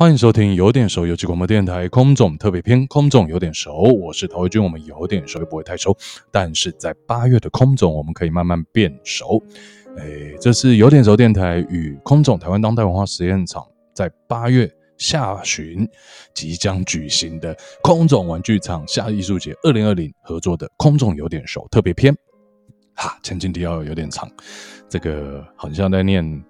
[0.00, 5.94] 欢迎收听有点熟游击广播电台空总特别篇，空总有点熟，我是陶维军，我们有点熟又不会太熟，
[6.30, 9.44] 但是在八月的空总，我们可以慢慢变熟。
[9.98, 15.86] 哎，这是有点熟电台与空总台湾当代文化实验场在八月下旬
[16.32, 22.16] 即将举行的空总玩具厂夏艺术节二零二零合作的空总有点熟特别篇。
[22.94, 24.26] 哈，前情提要有点长，
[24.88, 26.42] 这个好像在念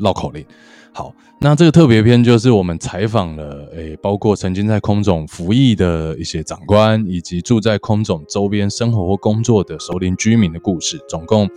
[0.00, 0.44] 绕口令。
[0.92, 11.48] 好，那这个特别篇就是我们采访了，诶，包括曾经在空总服役的一些长官，以及住在空总周边生活或工作的熟龄居民的故事，总共，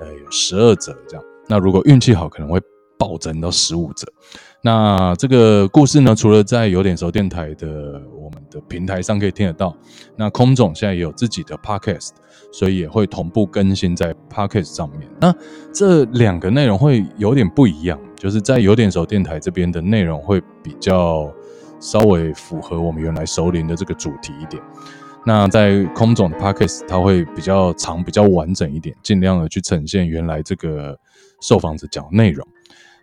[0.00, 1.24] 呃，有十二则这样。
[1.48, 2.60] 那如果运气好，可能会
[2.96, 4.06] 暴增到十五则。
[4.66, 9.72] 那这个故事呢，除了在有点熟电台的我们的平台上可以听得到，
[10.16, 12.08] 那空总现在也有自己的 podcast，
[12.50, 15.08] 所以也会同步更新在 podcast 上面。
[15.20, 15.32] 那
[15.72, 21.32] 这两个内容会有点不一样，就是在有点熟电台这边的内容会比较
[21.78, 24.60] 稍微符合我们原来熟龄的这个主题一点。
[25.24, 30.98] 那在空总的 podcast，它会比较长、比较完整一点，尽量的去呈现原来这个
[31.40, 32.44] 受访者讲内容。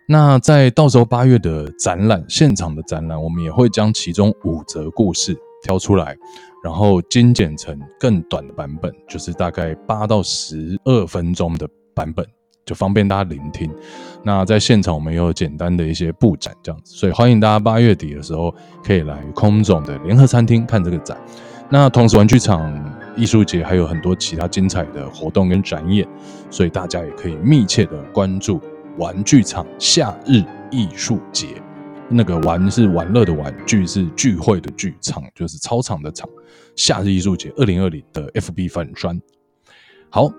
[0.06, 6.14] 那在到时候八月的展览现场的展览，我们也会将其中五则故事挑出来，
[6.62, 12.26] 然后精简成更短的版本，就是大概八到十二分钟的版本，
[12.66, 13.70] 就方便大家聆听。
[14.22, 21.16] 那在现场我们也有简单的一些布展这样子，所以欢迎大家八月底的时候可以来空总的联合餐厅看这个展。
[21.70, 26.06] 那同时玩具厂艺术节还有很多其他精彩的活动跟展演，
[26.50, 28.60] 所以大家也可以密切的关注。
[28.98, 31.60] 玩具厂夏日艺术节，
[32.08, 36.28] 那个玩是玩乐的玩，聚是聚会的聚，场就是操场的场。
[36.76, 39.20] 夏日艺术节二零二零的 FB 粉专。
[40.10, 40.30] 好，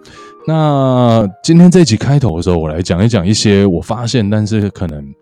[0.47, 5.13] 那今天这集开头的时候，我来讲一讲一些我发现，但是可能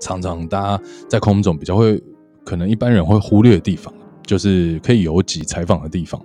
[0.00, 2.02] 常常大家在空中比较会，
[2.44, 3.92] 可能一般人会忽略的地方，
[4.26, 6.20] 就是可以有几采访的地方。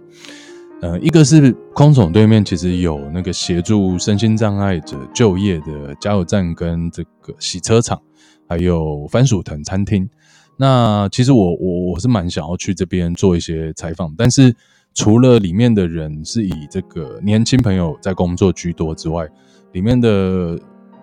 [0.81, 8.01] 呃，一个是空总对面，其实有那个协助身心障碍者就业的加油站跟这个洗车场，
[8.49, 10.09] 还有番薯藤餐厅。
[10.57, 14.55] 那其实我我我是蛮想要去这边做一些采访，但是
[14.95, 19.27] 除了里面的人是以这个年轻朋友在工作居多之外，
[19.73, 20.59] 里面的。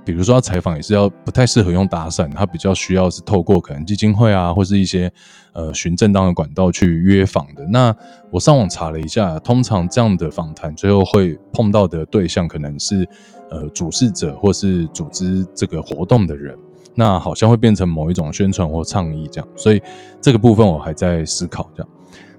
[0.08, 5.12] 比如说，要采访也是要不太适合用搭讪，他比较需要是透过可能基金会啊，或是一些
[5.52, 7.62] 呃循正当的管道去约访的。
[7.66, 7.94] 那
[8.30, 13.06] 我上网查了一下，通常这样的访谈最后会碰到的对象可能是
[13.50, 16.56] 呃主事者或是组织这个活动的人，
[16.94, 19.48] 那好像会变成某一种宣传或倡议这样。
[19.56, 19.82] 所以
[20.22, 21.88] 这个部分我还在思考这样。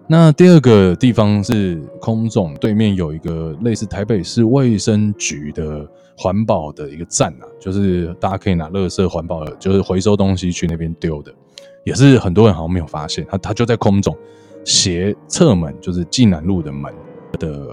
[0.07, 5.87] 那第二个地方是空总对面有一个类似台北市卫生局的。
[6.21, 11.33] 环保的一个站啊，就是大家可以拿垃圾环保的，就是回收东西去那边丢的，
[11.85, 14.13] 也是很多人好像没有发现，他他就在空总
[14.65, 16.93] 斜侧门，就是济南路的门
[17.39, 17.69] 的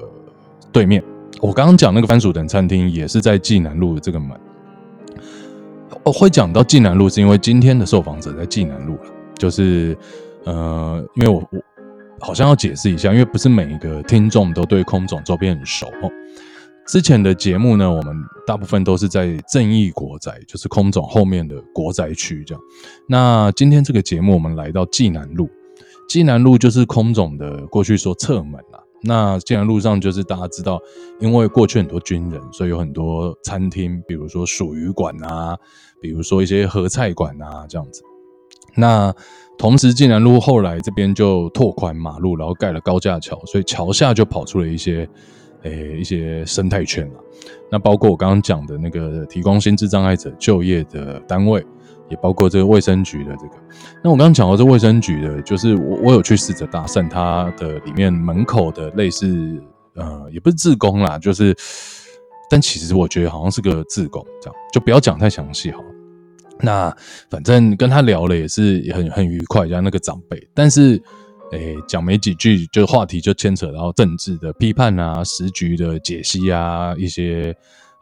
[0.70, 1.02] 对面。
[1.40, 4.30] 我刚刚讲那个番薯藤餐厅也是在济南路的这个门。
[6.04, 9.98] 我会讲到济南路，是因为今天的受访者在济南路了，就是
[10.44, 11.60] 呃，因为我我
[12.20, 16.10] 好像要解释一下，因为不是每一个听众都对空总周边很熟哦。
[16.86, 18.16] 之前的节目呢，我们
[18.46, 22.62] 大部分都是在正义国宅，就是空总后面的国宅区这样。
[23.08, 25.48] 那今天这个节目，我们来到济南路，
[26.08, 28.78] 济南路就是空总的过去说侧门啊。
[29.02, 30.80] 那济南路上就是大家知道，
[31.18, 35.58] 因为过去很多军人，所以有很多餐厅，比如说蜀鱼馆啊，
[36.00, 38.00] 比如说一些合菜馆啊这样子。
[38.76, 39.12] 那
[39.58, 45.08] 同时，济南路后来这边就拓宽马路，然后盖了高架桥，所以桥下就跑出了一些。
[45.68, 47.18] 诶，一些生态圈啊，
[47.70, 51.64] 那包括我刚刚讲的那个提供心智障碍者就业的单位，
[52.08, 53.52] 也包括这个卫生局的这个。
[54.02, 59.60] 那我刚刚讲到这卫生局的，就是我我有去试着搭讪他的里面门口的类似，
[59.94, 61.54] 呃，也不是自工啦，就是，
[62.48, 65.80] 但其实我觉得好像是个自工，这样就不要讲太详细哈。
[66.60, 66.96] 那
[67.28, 71.02] 反正跟他聊了也是很很愉快，像那个长辈，但是。
[71.52, 77.56] 诶，讲没几句，就话题就牵扯到政治的批判啊，时局的解析啊，一些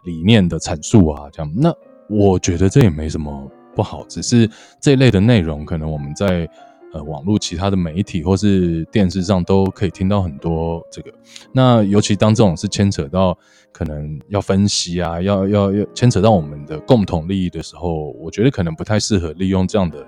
[0.04, 1.52] 理念的阐述啊，这样。
[1.54, 1.70] 那
[2.08, 4.48] 我觉得这也没什么不好，只是
[4.80, 6.48] 这一类的内容，可能我们在
[6.94, 11.12] 呃网络其他的媒体或是电视上都可以听到很多这个。
[11.52, 13.36] 那尤其当这种是牵扯到
[13.72, 20.06] 可能要分析啊，要要要牵扯到我们的共同利益的时候，我觉得可能不太适合利用这样的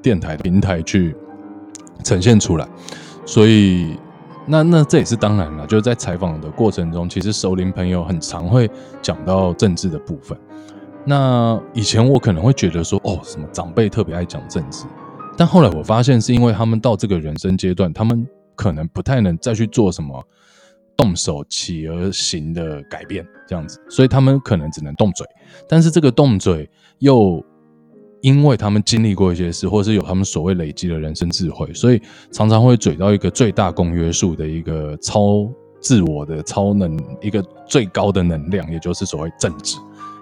[0.00, 1.14] 电台平台去。
[2.02, 2.68] 呈现出来，
[3.24, 3.96] 所以
[4.46, 5.66] 那那这也是当然了。
[5.66, 8.70] 就是在采访的过程中，其实熟龄朋友很常会
[9.00, 10.36] 讲到政治的部分。
[11.04, 14.84] 那以前我可能会觉得说，哦，什么长辈特别爱讲政治，
[15.36, 20.22] 但后来我发现，是因为他们到这个人生阶段，他们可能不太能再去做什么
[20.96, 25.26] 动手起而行的改变，这样子，所以他们可能只能动嘴。
[25.66, 26.68] 但是这个动嘴
[26.98, 27.42] 又
[28.22, 32.00] 因为他们经历过一些事，或是有他们所谓累积的人生智慧，所以
[32.30, 35.50] 常常会嘴到一个最大公约数的一个超
[35.80, 39.78] 自我的超能，一个最高的能量，也就是所谓正直。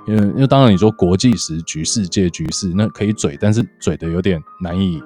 [0.07, 5.03] 因为，因为当然你说国际时局、世界局势，那可以嘴，但是嘴的有点难以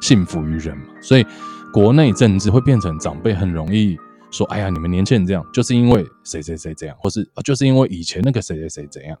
[0.00, 0.84] 信服于人嘛。
[1.00, 1.26] 所以
[1.72, 3.96] 国内政治会变成长辈很容易
[4.30, 9.16] 说：“哎呀，你们年轻人这样，就是因为谁谁谁这样，或是就是因为以前那个谁谁谁怎样。”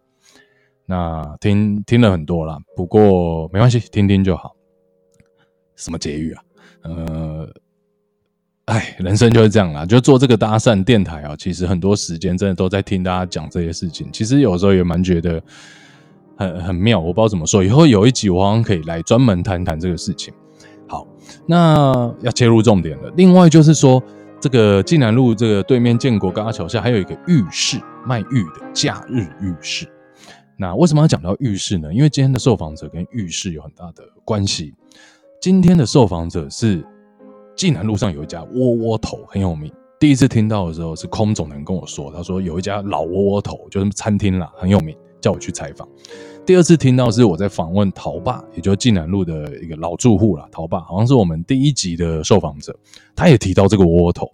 [0.86, 4.54] 那听听了很多啦，不过没关系，听听就好。
[5.74, 6.42] 什么结语啊？
[6.82, 7.48] 呃。
[8.66, 14.10] 哎，人生就是这样啦，就做这个搭讪电台啊，其实很多时间真的都在听大家讲这些事情。
[14.12, 15.40] 其实有时候也蛮觉得
[16.36, 17.62] 很很妙，我不知道怎么说。
[17.62, 20.34] 以后有一集我好像可以来专门谈谈这个事情。
[20.88, 21.06] 好，
[21.46, 23.12] 那要切入重点了。
[23.16, 24.02] 另外就是说，
[24.40, 29.86] 这个济南路这个对面建国高架桥下还有一个浴室卖浴的假日浴室。
[30.56, 31.92] 那为什么要讲到浴室呢？
[31.92, 34.74] 因为今天的受访者跟浴室有很大的关系。
[35.40, 36.84] 今天的受访者是。
[37.56, 39.72] 济南路上有一家窝窝头很有名。
[39.98, 45.88] 第一次听到的时候是空总人跟我说，他说有一家老窝窝头就是餐厅啦，很有名，叫我去采访。
[46.44, 50.46] 第二次听到是我在访问陶爸，也就是济南路的一个老住户啦。
[50.52, 52.78] 陶爸好像是我们第一集的受访者，
[53.14, 54.30] 他也提到这个窝窝头。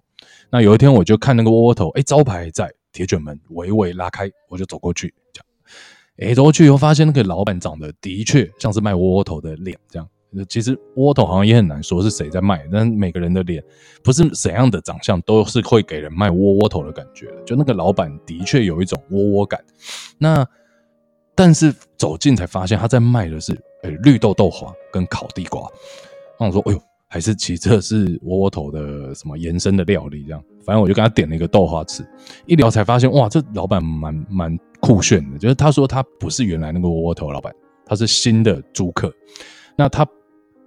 [0.49, 5.45] 那有一天我就看那个窝窝头，哎，招牌在，铁卷门微微拉开，我就走过去，这样，
[6.17, 10.07] 哎，走过去以后发现那个老板长得的确像是卖窝窝头的脸，这样。
[10.49, 13.63] 其实窝头好像也很难说是谁在卖，但每个人的脸
[14.03, 17.27] 不是怎样的长相都是会给人卖窝窝头的感觉。
[17.45, 19.63] 就那个老板的确有一种窝窝感，
[20.17, 20.43] 那
[21.35, 25.69] 但是走近才发现他在卖的是诶、绿豆豆花跟烤地瓜。
[26.39, 30.43] 那我说，哎呦，还是其实是窝窝头的什么延伸的料理这样。
[30.65, 32.03] 反正我就跟他点了一个豆花吃，
[32.47, 35.37] 一聊才发现哇，这老板蛮蛮酷炫的。
[35.39, 39.09] 就是他说他不是原来那个窝窝头老板，他是新的租客。
[39.77, 40.05] 那他。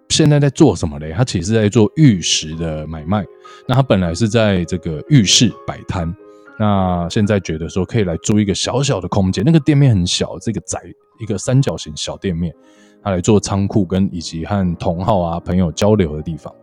[0.08, 1.12] 现在在做什么嘞？
[1.12, 3.24] 他其实在做玉石的买卖。
[3.66, 6.14] 那他本来是在这个浴室摆摊，
[6.60, 10.80] 那现在觉得说可以来租一个小小的空间，那个店面很小，这个窄
[11.18, 12.54] 一个三角形小店面，
[13.02, 16.54] 他来做仓库跟以及和同好啊朋友交流的地方。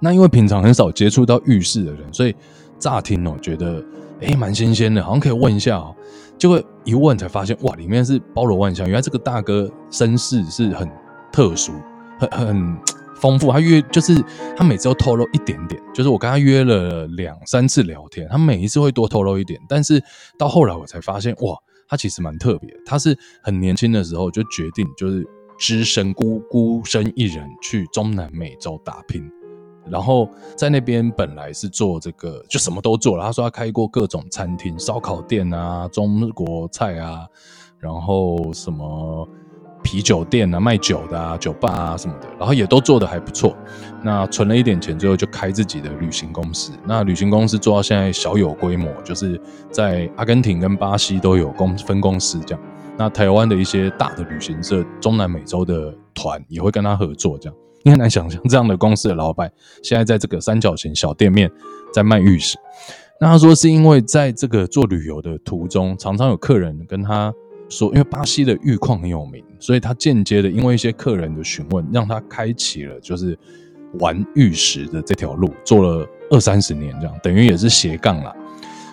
[0.00, 2.34] 那因为平常很少接触到浴室的人，所以
[2.76, 3.80] 乍听哦觉得
[4.22, 5.94] 诶蛮新鲜的，好像可以问一下哦。
[6.38, 10.90] 结果一问才发现哇，里面是包罗万象，原来这个大哥身世是很
[11.32, 11.72] 特殊。
[12.18, 12.76] 很很
[13.16, 14.14] 丰富，他约就是
[14.56, 20.00] 他每次都透露一点点，就是我跟他约了两三次聊天，他每一次会多透露一点，但是
[20.38, 21.56] 到后来我才发现，哇，
[21.88, 25.26] 他其实蛮特别，他是很年轻的时候就决定就是
[25.58, 29.28] 只身孤孤身一人去中南美洲打拼，
[29.90, 37.26] 然后在那边本来是做这个就什么都做了，他说他开过各种餐厅，烧烤店啊，中国菜啊，
[37.78, 39.28] 然后什么。
[39.84, 43.52] 啤酒店啊，卖酒的啊，酒吧啊什么的，然后也都做得还不错。
[44.00, 46.70] 那存了一点钱之后，就开自己的旅行公司。
[46.86, 49.40] 那旅行公司做到现在小有规模，就是
[49.72, 52.64] 在阿根廷跟巴西都有公分公司这样。
[52.96, 57.58] 那台湾的一些大的旅行社，中南美洲的团也会跟他合作这样。
[57.82, 59.50] 你很难想象这样的公司的老板
[59.82, 61.50] 现在在这个三角形小店面
[61.92, 62.56] 在卖玉石。
[63.20, 67.32] 那他说是因为在这个做旅游的途中，常常有客人跟他。
[67.68, 73.38] 说，因为巴西的玉矿很有名，所以他间接的因为一些客人的询问，让他开启了就是
[73.98, 78.30] 玩玉石的这条路，做了二三十年这样，等于也是斜杠啦。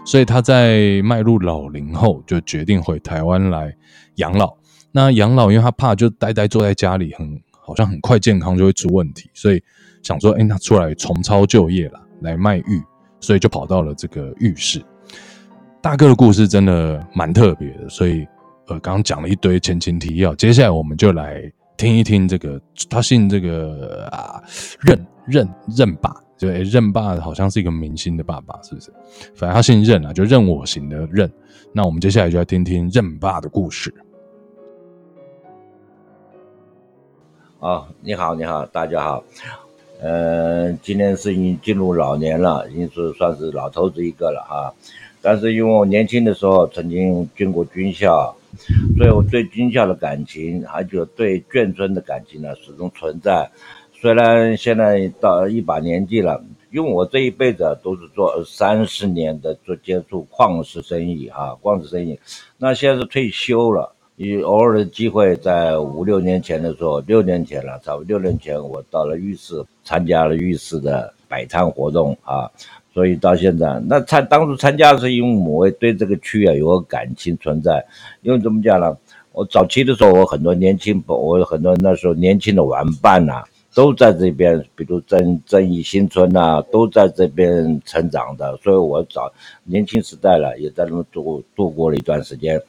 [0.05, 3.75] 所以他在迈入老龄后，就决定回台湾来
[4.15, 4.55] 养老。
[4.93, 7.37] 那养老，因为他怕就呆呆坐在家里，很
[7.69, 9.63] 好像很快健康就会出问题，所以
[10.03, 12.83] 想说，哎，他出来重操旧业啦，来卖玉，
[13.19, 14.83] 所以就跑到了这个浴室。
[15.81, 18.27] 大哥的故事真的蛮特别的，所以。
[18.71, 24.39] 呃，刚刚讲了一堆前情提要，接下来我们就来听一听这个，他姓这个啊，
[24.81, 28.93] 任任任爸，就任爸好像是一个明星的爸爸，是不是？
[29.33, 31.27] 反正他姓任啊，就任我行的任。
[31.73, 33.91] 那我们接下来就来听听任爸的故事。
[37.59, 39.21] 啊，你好，你好，大家好。
[40.01, 44.73] 呃，今年是已经进入老年了，已经是算是老头子一个了哈。
[45.21, 48.33] 但是因为我年轻的时候曾经进过军校。
[48.97, 53.51] 所以我对军校的感情，还有对眷村的感情呢，始终存在。
[53.93, 62.17] 虽然现在到一把年纪了，因为我这一辈子都是做三十年的做接触矿石生意哈，矿石生意。
[62.57, 72.51] 那现在是退休了，有偶尔的机会，在五六年前的时候，六年前了，差不多六年前，我到了浴室，参加了浴室的摆摊活动啊，
[72.93, 77.81] 所以到现在，那参当初参加是因为我对这个区啊有个感情存在，
[78.21, 78.93] 因为怎么讲呢？
[79.31, 89.31] 我早期的时候，我很多年轻，我有很多那时候年轻的玩伴呐、啊，都在这边，比如正正义新村呐、都在这边成长的，所以我早
[89.63, 92.61] 年轻时代了，也在那度度过了一段时间。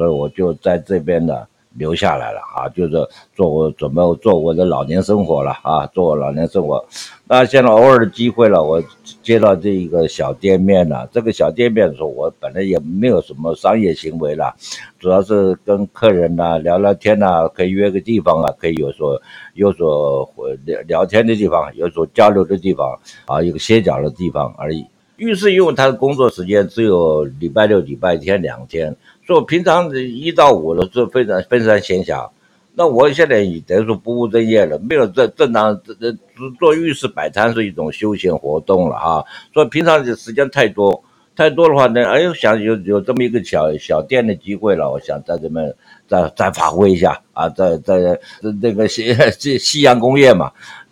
[0.00, 6.82] 所以我就在这边呢留下来了啊，就是做我准备做我的老年生活了啊，做我老年生活。
[7.28, 8.82] 那现在偶尔的机会了，我
[9.22, 11.06] 接到这一个小店面了。
[11.12, 14.56] 这个小店面的时候，我本来也没有什么商业行为了，
[14.98, 19.20] 主要是跟客人呐聊聊天呐，可以约个地方啊，可以有所
[19.52, 20.26] 有所
[20.64, 24.86] 聊聊天的地方，有所交流的地方啊，一个歇脚的地方而已。
[25.18, 28.96] 浴室因为他的工作时间只有礼拜六、礼拜天两天。
[29.30, 32.28] 就平常一到五的是非常非常闲暇，
[32.74, 36.12] 那我现在也等于说不务正业了，没有正正当这这
[36.58, 39.22] 做浴室摆摊是一种休闲活动了啊。
[39.54, 41.00] 所以平常的时间太多
[41.36, 45.72] 太多的话呢，哎呦想有有这么一个小小店的机会了，我想在这边
[46.08, 48.18] 再再发挥一下啊，在在
[48.60, 50.50] 这个西 西西洋工业嘛。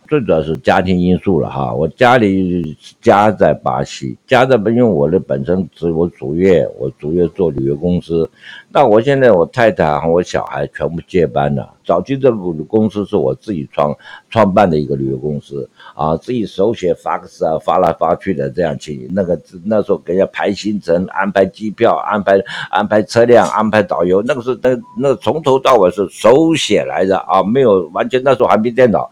[0.09, 8.29] 最主要是家庭因素了哈，我家里家在巴西，家在，因为我的本身是我主业，我主业做旅游公司，
[8.71, 11.75] 那我现在我太太和我小孩全部接班了。
[11.85, 13.95] 早期这个公司是我自己创
[14.31, 29.11] 创办的一个旅游公司啊，自己手写 fax 啊，发来发去的这样去，那个那时候给人家排行程、安排机票、安排安排车辆、安排导游，那个是那那从头到尾是手写来的啊，没有完全那时候还没电脑。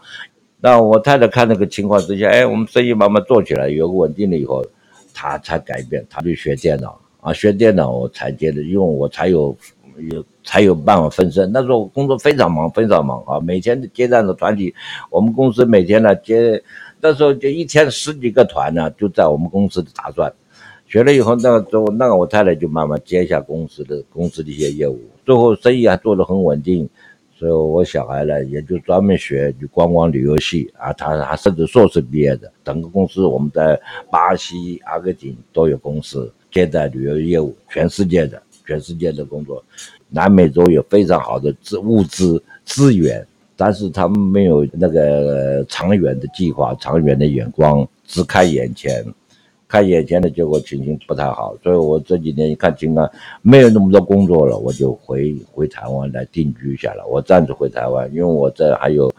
[0.60, 4.64] 那我太太看那个情况之下，哎，我们生意慢慢做起来，有个稳定了以后，
[5.12, 9.56] 她才改变，她就学电脑啊，学电脑我才接着，因为我才有
[10.10, 11.50] 有才有办法分身。
[11.52, 14.74] 那时候工作非常忙，非常忙啊，每天接待的团体，
[15.10, 16.62] 我们公司每天呢接，
[17.00, 20.32] 那时候就一天十几个团呢，就在我们公司打转。
[20.88, 26.88] 学了以后，那个之后，那个我太太就慢慢接下公司的公司的一些业务，最后生意还做得很稳定。
[27.38, 32.50] 所以，我小孩呢，也就专门学观光旅游系啊，他他甚至硕士毕业的。
[32.64, 33.78] 整个公司我们在
[34.10, 39.62] 巴西、阿根廷都有公司接待旅游业务，全世界的全世界的工作。
[40.08, 49.04] 南美洲有非常好的资物资资源，但是他们没有那个长远的计划、长远的眼光，只看眼前。
[49.68, 53.10] 看眼前的结果情形不太好，所以我这几年一看情况
[53.42, 57.04] 没有那么多工作了，我就回回台湾来定居一下来。
[57.04, 59.12] 我暂时回台湾，因为我这还有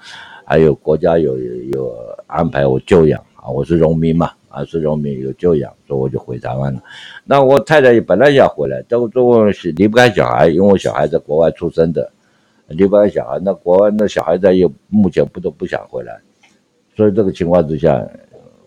[0.46, 1.38] 还有国家有
[1.74, 1.94] 有
[2.28, 6.82] 安排我就养啊，我是农民嘛啊，是农民有就养，所以我就回台湾了。
[7.26, 12.10] 那我太太本来要回来，但我我是离不开小孩，因为我小孩在国外出生的，
[12.70, 13.38] 离不开小孩。
[13.44, 16.18] 那国外那小孩子又目前不都不想回来，
[16.96, 18.08] 所以这个情况之下。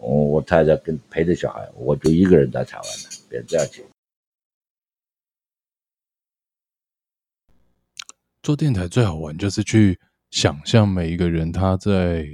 [0.01, 3.85] 我我太太跟陪着小孩，我就一个人在台湾了，别这样去。
[8.43, 12.27] 做电台最好玩就是去想象每一个人他在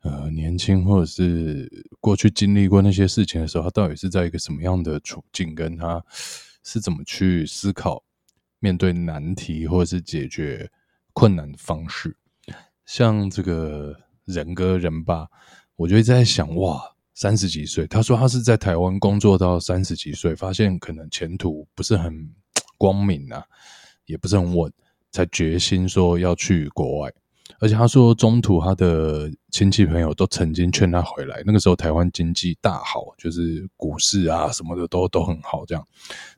[0.00, 1.70] 呃年轻或者是
[2.00, 6.02] 过去经历过那些事情的时候，他到底是在一个什么样的处境，跟他
[6.62, 8.02] 是怎么去思考
[8.58, 10.70] 面对难题或者是解决
[11.12, 12.16] 困难的方式。
[12.86, 13.94] 像这个
[14.24, 15.28] 人哥人爸，
[15.76, 16.93] 我就一直在想哇。
[17.14, 22.28] 三十几岁，他说他是在台湾工作到三十几岁，发现可能前途不是很
[22.76, 23.44] 光明啊，
[24.06, 24.72] 也不是很稳，
[25.12, 27.12] 才决心说要去国外。
[27.60, 35.86] 而且他说中途他的亲戚朋友都曾经劝他回来，那个时候台湾经济大好，就是股市啊什么的都都很好这样。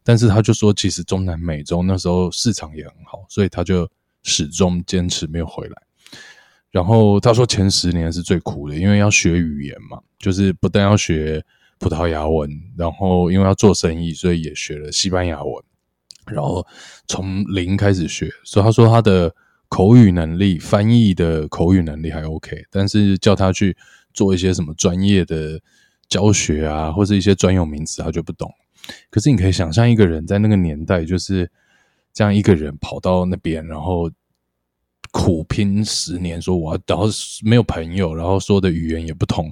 [0.05, 3.89] 但是他就说，其实中南美洲那时候市场也很好，所以他就
[4.25, 5.83] 始终坚持没有回来。
[6.77, 11.43] 然后他说前十年是最苦的，因为要学语言嘛，就是不但要学
[11.79, 15.55] 葡萄牙文，然后因为要做生意，所以也学了西班牙文，
[16.27, 16.67] 然后
[17.07, 18.31] 从零开始学。
[18.45, 19.35] 所以他说他的
[19.71, 23.75] 口语能力、翻译的口语能力还 OK，但是叫他去
[24.13, 25.59] 做一些什么专业的
[26.11, 28.53] 教学啊，或是一些专有名词，他就不懂。
[29.09, 31.51] 可是你可以想象一个人在那个年代就是
[32.13, 34.11] 这样一个人跑到那边，然后。
[35.19, 37.07] 苦拼十年，说我要，然后
[37.43, 39.51] 没有朋友，然后说的语言也不同，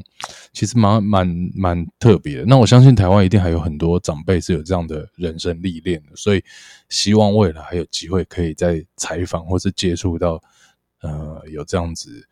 [0.52, 2.44] 其实蛮蛮蛮特别的。
[2.44, 6.44] 那我相信台湾一定还有很多长辈是有这样的人生历练的，所以
[6.90, 10.38] 希望未来还有机会可以再采访或是接触到，
[11.00, 12.28] 呃，有这样子，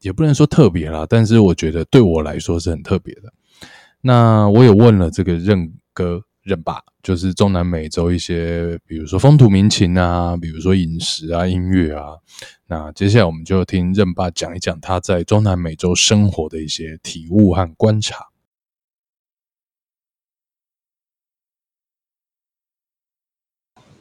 [0.00, 3.32] 也不能说特别啦，但是我觉得对我来说是很特别的。
[4.00, 12.18] 那我也问了这个任哥任爸，就是中南美洲一些，比如说风土民情啊，比如说饮食啊、音乐啊。
[12.66, 18.26] 那接下来我们就听任爸讲一讲他在中南美洲生活的一些体悟和观察。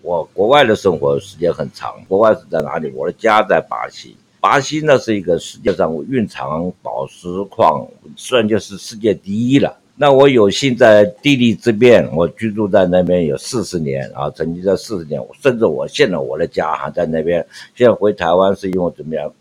[0.02, 2.92] 我国外的生活时间很长，国外是在哪里？
[2.92, 4.18] 我的家在巴西。
[4.42, 9.80] 巴西呢是一个世界上蕴藏宝石矿，算就是世界第一了。
[9.96, 17.46] 那我有幸在地利之便，我居住在那边有四十年啊，曾经在四十年，甚至我现在我的家还在那边。
[17.76, 19.32] 现在回台湾是因为怎么样？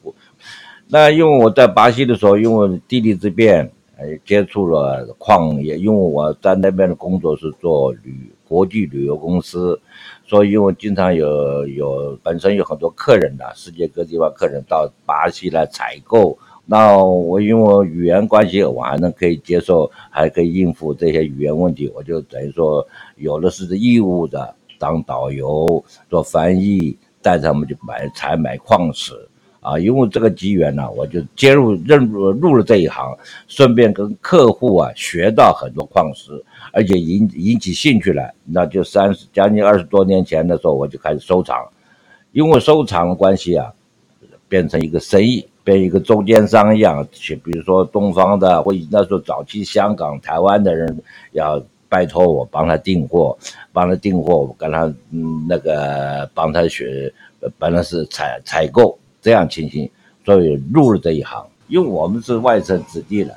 [0.88, 9.80] 那因为我在巴西的时候，因为地利之便，呃，接触了矿业，因为我在那边的工作是做旅国际旅游公司。
[10.26, 29.12] 所以，因为经常有有本身有很多客人的，世界各地方客人到巴西来采购，那我因为语言关系，我还能可以接受，还可以应付这些语言问题，我就等于说有的是义务的当导游做翻译，带他们去买采买矿石。
[29.60, 33.16] 啊，因为这个机缘呢，我就接入认入入了这一行，
[33.46, 36.32] 顺便跟客户啊学到很多矿石，
[36.72, 41.56] 而且引引起兴趣来，那就三十将近二十多年前的时候，我就开始收藏，
[42.32, 43.72] 因为收藏的关系啊，
[44.48, 51.02] 变成一个生意，被一个中间商一样，去比如说东方的，或那时候早期香港、台湾的人
[51.32, 53.36] 要拜托我帮他订货，
[53.72, 57.12] 帮他订货，我跟他嗯那个帮他学，
[57.58, 58.98] 本来是采采购。
[59.24, 59.88] 这样情形，
[60.24, 61.46] 所以入了这一行。
[61.68, 63.32] 因为我们是外省子弟了，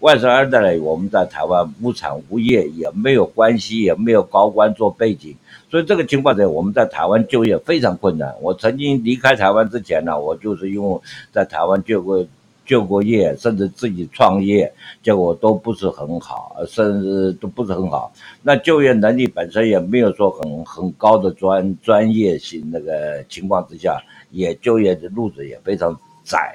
[0.00, 5.34] 外省二代呢，我们在台湾无产无业，也没有关系，也没有高官做背景，
[5.70, 8.32] 所以这个情况下，我们在台湾就业非常困难。
[8.40, 11.00] 我曾经离开台湾之前呢，我就是因为
[11.32, 12.24] 在台湾就过
[12.64, 18.12] 就过业，甚至自己创业，结果都不是很好，甚至都不是很好。
[18.42, 24.00] 那就业能力本身也没有说很很高的专专业性那个情况之下。
[24.30, 26.54] 也就业的路子也非常窄，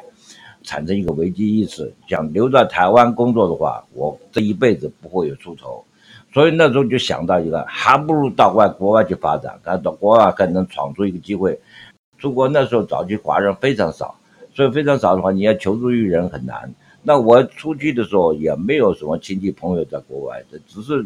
[0.64, 5.84] 产生一个危机意识，想留在台湾工作的话，我这一辈子不会有出头，
[6.34, 11.60] 所以那时候就想到一个，还不如到外国外去发展，看到国外可能闯出一个机会。
[12.18, 14.16] 出国那时候早期华人非常少，
[14.56, 16.74] 所以非常少的话，你要求助于人很难。
[17.04, 21.06] 那我出去的时候也没有什么亲戚朋友在国外，这只是。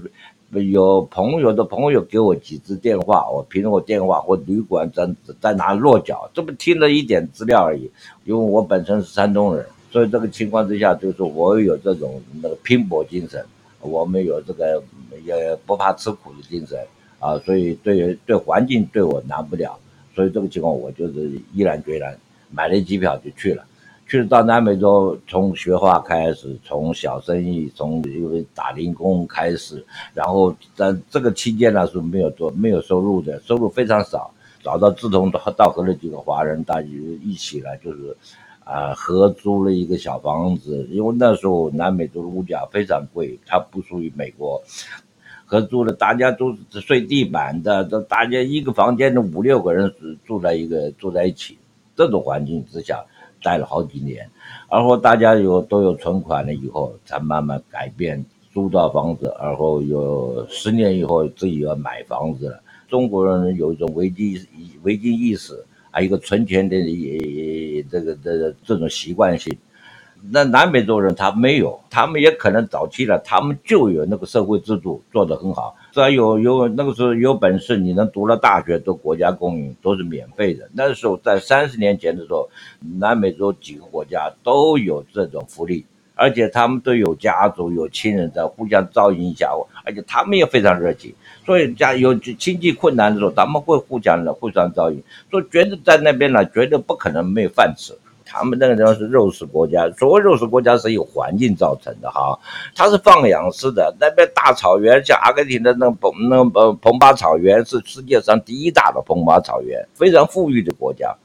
[0.51, 5.09] 有朋友的朋友给我几支电话，我凭我电话或旅馆在
[5.41, 7.91] 在哪落脚，这不听了一点资料而已。
[8.23, 13.45] 因为我本身是山东人，所以这个情况之下，就是我有这种那个拼搏精神，
[13.81, 14.81] 我们有这个
[15.25, 16.79] 也不怕吃苦的精神
[17.19, 19.77] 啊，所以对对环境对我难不了，
[20.15, 22.17] 所以这个情况我就是毅然决然
[22.49, 23.65] 买了机票就去了。
[24.07, 34.31] 去到南美洲，从学画开始，从小生意，从因为打零工开始，然后在这个期间呢是没有做没有收入的，收入非常少。
[34.63, 36.87] 找到志同道合的几个华人，大家
[37.23, 38.15] 一起来就是，
[38.63, 40.87] 啊、合租了一个小房子。
[40.89, 44.61] 因为那时候南美洲的物价非常贵，它不属于美国，
[45.45, 49.93] 合租了，大家都是睡地板的，都大家一个房间的五六个人
[50.25, 51.57] 住在一个住在一起，
[51.95, 53.05] 这种环境之下。
[53.41, 54.29] 待了好几年，
[54.69, 58.23] 然后大家有都有存款了以后，才慢慢改变
[58.53, 62.61] 租到房子，然后有十年以后自己要买房子了。
[62.87, 64.39] 中国人有一种危机
[64.83, 65.53] 危机意识，
[65.91, 69.55] 还有一个存钱的也这个这个这种习惯性。
[70.29, 75.75] 那南美洲人他没有，他们也可能早期了，他们就有那个社会制度做得很好。
[75.93, 80.69] 只要有有那个时候有本事，你能读了大学都国家供应，都是免费的。
[80.73, 82.49] 那时候在三十年前的时候，
[82.99, 89.49] 南美洲几个国家都有这种福利，而且他们都有家族有亲人在互相照应一下，
[89.85, 91.13] 而且他们也非常热情，
[91.45, 95.01] 所以家有经济困难的时候，他们会互相的互相照应，
[95.31, 97.97] 所以觉得在那边呢，绝对不可能没有饭吃。
[98.27, 102.37] 他们那个地方是肉食国家，所谓肉食国家是有环境造成的哈，
[102.75, 103.95] 它是放养式的。
[103.99, 111.15] 那边大草原，像阿根廷的那蓬那蓬蓬巴草原是世界上第一大的蓬巴草原，非常富裕的国家。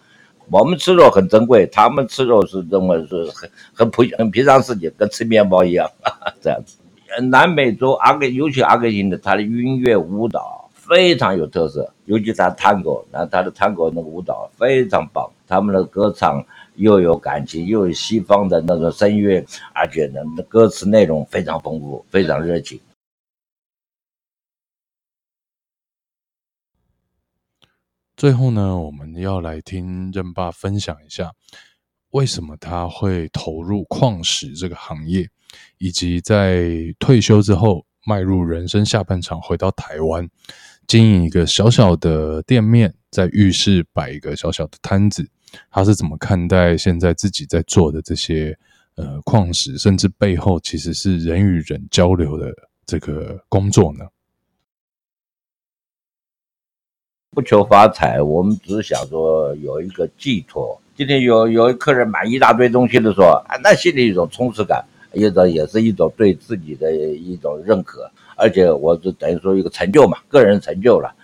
[0.50, 5.90] 我们吃肉很珍贵，他们吃肉是认为是很很普很平常事情，跟吃面包一样
[6.40, 6.76] 这样子。
[7.30, 16.44] 南美洲阿根尤其阿根廷的，它的音乐舞蹈非常有特色，尤其他探戈，那他的探戈那个舞蹈非常棒，他们的歌唱。
[16.74, 22.80] 又有感情，又有西方的那个声乐，而且呢，歌词内容非常丰富，非常热情。
[28.16, 31.32] 最后呢，我们要来听任爸分享一下，
[32.11, 35.28] 为什么他会投入矿石这个行业，
[35.78, 40.28] 以及在退休之后迈入人生下半场，回到台湾，
[40.87, 45.28] 经营一个小小的店面，在浴室摆一个小小的摊子。
[45.70, 48.56] 他是怎么看待现在自己在做的这些
[48.94, 52.52] 呃矿石，甚至背后其实是人与人交流的
[52.86, 54.06] 这个工作呢？
[57.30, 60.78] 不求发财，我们只是想说有一个寄托。
[60.94, 64.84] 今天有有客人买一大堆东西的时候，啊，那心里一种充实感，
[65.14, 71.14] 一种也是一种对自己的一种认可，而且我就等于说一个成就嘛，个人成就了。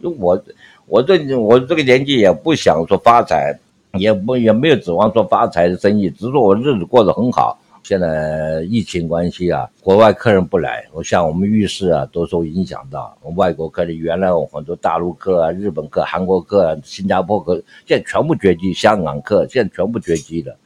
[0.00, 0.44] 因为我
[0.86, 3.58] 我这我这个年纪也不想说发财。
[3.98, 7.58] 也不也没有指望做发财的生意，只是说我日子过得很好。
[7.82, 13.14] 现在疫情关系啊，国外客人不来，我像我们浴室啊都受影响到。
[13.36, 20.56] 外国客人原来有很多大陆客啊、日本客、韩国客、啊、新加坡客，现在全部绝迹，香港客现在全部绝迹了。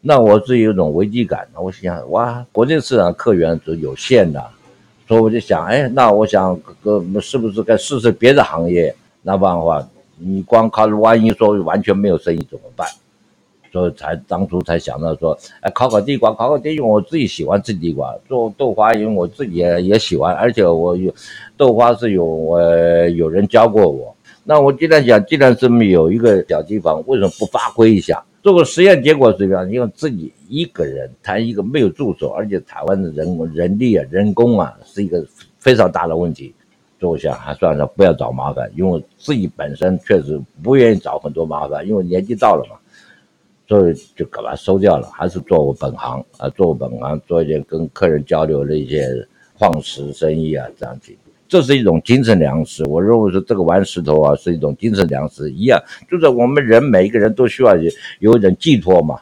[0.00, 1.48] 那我是有一种危机感。
[1.60, 4.40] 我想哇，国内市场客源是有限的，
[5.08, 8.94] 所以我就想，哎，那我想哥是不是该试试别的行业？
[9.22, 9.84] 那不然的话。
[10.20, 12.86] 你光靠着，万一说完全没有生意怎么办？
[13.72, 21.14] 所以才当初才想到说，哎，烤烤地瓜，烤烤地瓜，我自己喜欢吃地瓜，做豆花，因为我自己也也喜欢，而且我有
[21.56, 22.60] 豆花是有我
[23.10, 24.12] 有人教过我。
[24.42, 28.20] 那我既然讲，既然是有一个小地方，为什么不发挥一下？
[28.42, 29.70] 做个实验结果是怎么样？
[29.70, 35.24] 因为自己一个人谈一个没有助手，而且台湾的人人力啊、人工啊是一个
[35.58, 36.52] 非常大的问题。
[37.00, 42.76] 做一下还算了，不要找麻烦，因为自己本身确实不愿意找很多麻烦，因为年纪到了嘛，
[43.66, 49.08] 所以就把它收掉了，还是做我本行啊，做我本行，做一点跟客人交流的一些
[49.58, 51.12] 矿石生意啊，这样子，
[51.48, 52.84] 这是一种精神粮食。
[52.88, 59.18] 我认为说这个玩石头啊，是一种精神粮食一样，就是我们人每一个人都需要有有一点寄托嘛。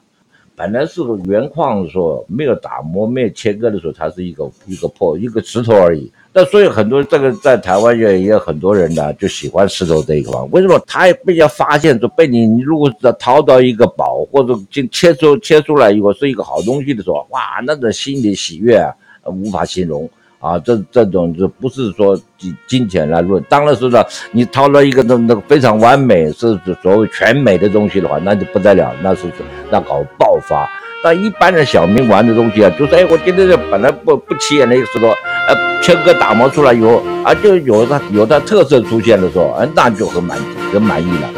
[0.57, 6.13] 本来是个原矿的时候，没有打磨、没有切割的时候，它是一个一个破一个石头而已。
[6.39, 10.41] 那所以很多这个在台湾也也有很多人呢，就喜欢石头这一块。
[10.53, 10.81] 为什么？
[10.87, 20.09] 他也被人家发现说，被你你如果是淘到一个宝，或者就切出切出来以后是一个好东西的时候，哇，那种心里喜悦啊，无法形容
[20.41, 20.59] 啊。
[20.59, 23.43] 这这种就不是说金金钱来论。
[23.49, 29.23] 当然是呢，你掏了一个那那个非常完美，是所谓全美的东西的话，那就不得了，那是
[29.71, 30.69] 那搞爆发。
[31.01, 35.07] 但一般的小民玩的东西啊，就是哎，我今天这本来不不起眼的一个石头，
[35.47, 40.37] 呃，切割打磨出来以后，啊，就有它有它特色出现的时候，啊，那就很满
[40.73, 41.31] 很满意了。